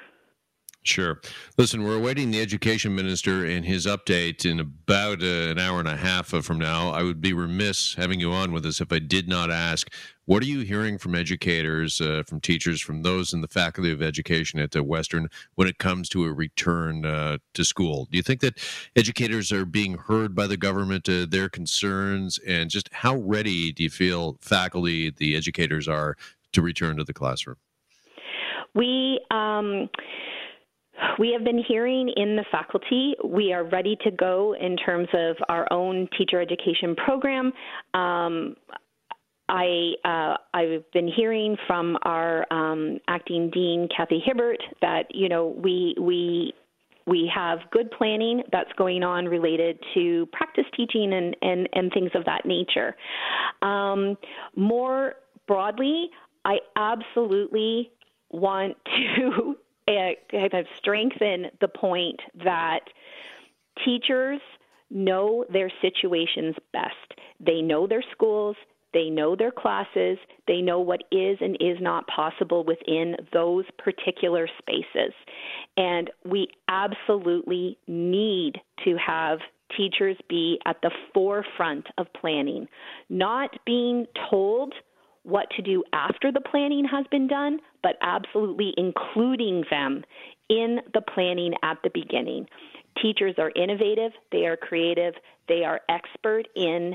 Sure. 0.86 1.20
Listen, 1.58 1.82
we're 1.82 1.96
awaiting 1.96 2.30
the 2.30 2.40
education 2.40 2.94
minister 2.94 3.44
and 3.44 3.64
his 3.64 3.86
update 3.86 4.48
in 4.48 4.60
about 4.60 5.20
uh, 5.20 5.50
an 5.50 5.58
hour 5.58 5.80
and 5.80 5.88
a 5.88 5.96
half 5.96 6.28
from 6.28 6.58
now. 6.58 6.90
I 6.90 7.02
would 7.02 7.20
be 7.20 7.32
remiss 7.32 7.94
having 7.94 8.20
you 8.20 8.32
on 8.32 8.52
with 8.52 8.64
us 8.64 8.80
if 8.80 8.92
I 8.92 9.00
did 9.00 9.28
not 9.28 9.50
ask 9.50 9.90
what 10.26 10.44
are 10.44 10.46
you 10.46 10.60
hearing 10.60 10.96
from 10.98 11.16
educators, 11.16 12.00
uh, 12.00 12.22
from 12.24 12.40
teachers, 12.40 12.80
from 12.80 13.02
those 13.02 13.32
in 13.32 13.40
the 13.40 13.48
faculty 13.48 13.90
of 13.90 14.00
education 14.00 14.60
at 14.60 14.76
uh, 14.76 14.84
Western 14.84 15.28
when 15.56 15.66
it 15.66 15.78
comes 15.78 16.08
to 16.10 16.24
a 16.24 16.32
return 16.32 17.04
uh, 17.04 17.38
to 17.54 17.64
school? 17.64 18.06
Do 18.10 18.16
you 18.16 18.22
think 18.22 18.40
that 18.42 18.58
educators 18.94 19.50
are 19.50 19.64
being 19.64 19.94
heard 19.94 20.36
by 20.36 20.46
the 20.46 20.56
government, 20.56 21.08
uh, 21.08 21.26
their 21.28 21.48
concerns, 21.48 22.38
and 22.46 22.70
just 22.70 22.88
how 22.92 23.16
ready 23.16 23.72
do 23.72 23.82
you 23.82 23.90
feel 23.90 24.38
faculty, 24.40 25.10
the 25.10 25.34
educators 25.34 25.88
are 25.88 26.16
to 26.52 26.62
return 26.62 26.96
to 26.96 27.04
the 27.04 27.14
classroom? 27.14 27.56
We 28.74 29.20
um, 29.30 29.88
we 31.18 31.32
have 31.32 31.44
been 31.44 31.62
hearing 31.66 32.12
in 32.16 32.36
the 32.36 32.44
faculty. 32.50 33.14
We 33.24 33.52
are 33.52 33.64
ready 33.64 33.96
to 34.04 34.10
go 34.10 34.54
in 34.58 34.76
terms 34.76 35.08
of 35.12 35.36
our 35.48 35.66
own 35.72 36.08
teacher 36.16 36.40
education 36.40 36.94
program. 36.96 37.52
Um, 37.94 38.56
I 39.48 39.92
uh, 40.04 40.36
I've 40.54 40.90
been 40.92 41.08
hearing 41.08 41.56
from 41.66 41.96
our 42.02 42.46
um, 42.52 42.98
acting 43.08 43.50
dean 43.50 43.88
Kathy 43.96 44.20
Hibbert 44.24 44.60
that 44.82 45.04
you 45.10 45.28
know 45.28 45.46
we 45.46 45.94
we 46.00 46.52
we 47.06 47.30
have 47.32 47.58
good 47.70 47.90
planning 47.92 48.42
that's 48.50 48.72
going 48.76 49.04
on 49.04 49.26
related 49.26 49.78
to 49.94 50.26
practice 50.32 50.64
teaching 50.76 51.12
and 51.12 51.36
and, 51.42 51.68
and 51.72 51.92
things 51.92 52.10
of 52.14 52.24
that 52.24 52.44
nature. 52.44 52.96
Um, 53.62 54.18
more 54.56 55.14
broadly, 55.46 56.10
I 56.44 56.56
absolutely 56.76 57.92
want 58.30 58.76
to 59.16 59.56
Uh, 59.88 60.10
kind 60.30 60.54
of 60.54 60.66
strengthen 60.76 61.46
the 61.60 61.68
point 61.68 62.20
that 62.44 62.80
teachers 63.84 64.40
know 64.90 65.44
their 65.52 65.70
situations 65.80 66.56
best. 66.72 67.14
They 67.38 67.62
know 67.62 67.86
their 67.86 68.02
schools, 68.12 68.56
they 68.92 69.10
know 69.10 69.36
their 69.36 69.52
classes, 69.52 70.18
they 70.48 70.60
know 70.60 70.80
what 70.80 71.02
is 71.12 71.38
and 71.40 71.56
is 71.60 71.78
not 71.80 72.06
possible 72.08 72.64
within 72.64 73.16
those 73.32 73.64
particular 73.78 74.48
spaces. 74.58 75.12
And 75.76 76.10
we 76.24 76.48
absolutely 76.68 77.78
need 77.86 78.60
to 78.84 78.96
have 78.96 79.38
teachers 79.76 80.16
be 80.28 80.58
at 80.64 80.76
the 80.82 80.90
forefront 81.12 81.86
of 81.98 82.06
planning, 82.12 82.68
not 83.08 83.50
being 83.64 84.06
told 84.30 84.72
what 85.26 85.50
to 85.56 85.62
do 85.62 85.82
after 85.92 86.30
the 86.30 86.40
planning 86.40 86.84
has 86.84 87.04
been 87.10 87.26
done, 87.26 87.58
but 87.82 87.96
absolutely 88.00 88.72
including 88.76 89.64
them 89.70 90.04
in 90.48 90.78
the 90.94 91.00
planning 91.00 91.52
at 91.62 91.78
the 91.82 91.90
beginning. 91.92 92.46
Teachers 93.02 93.34
are 93.38 93.50
innovative, 93.56 94.12
they 94.30 94.46
are 94.46 94.56
creative, 94.56 95.14
they 95.48 95.64
are 95.64 95.80
expert 95.88 96.46
in 96.54 96.94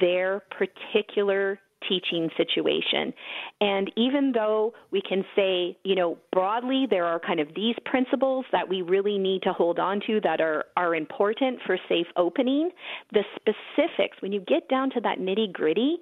their 0.00 0.42
particular 0.50 1.60
teaching 1.86 2.30
situation. 2.36 3.12
And 3.60 3.90
even 3.96 4.32
though 4.32 4.72
we 4.90 5.02
can 5.06 5.24
say, 5.36 5.76
you 5.84 5.94
know, 5.94 6.18
broadly 6.32 6.86
there 6.88 7.04
are 7.04 7.20
kind 7.20 7.40
of 7.40 7.48
these 7.54 7.74
principles 7.84 8.44
that 8.52 8.68
we 8.68 8.82
really 8.82 9.18
need 9.18 9.42
to 9.42 9.52
hold 9.52 9.78
on 9.78 10.00
to 10.06 10.20
that 10.22 10.40
are, 10.40 10.64
are 10.76 10.94
important 10.94 11.60
for 11.66 11.78
safe 11.88 12.06
opening, 12.16 12.70
the 13.12 13.24
specifics, 13.36 14.20
when 14.20 14.32
you 14.32 14.40
get 14.40 14.68
down 14.68 14.90
to 14.90 15.00
that 15.00 15.18
nitty 15.18 15.52
gritty, 15.52 15.98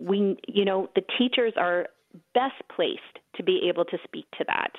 we 0.00 0.36
you 0.48 0.64
know, 0.64 0.88
the 0.94 1.02
teachers 1.18 1.52
are 1.56 1.86
best 2.34 2.54
placed 2.74 3.00
to 3.36 3.42
be 3.42 3.68
able 3.68 3.84
to 3.84 3.98
speak 4.04 4.26
to 4.38 4.44
that. 4.46 4.70